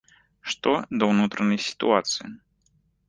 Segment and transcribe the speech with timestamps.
[0.53, 0.71] Што
[1.03, 2.33] да ўнутранай сітуацыі.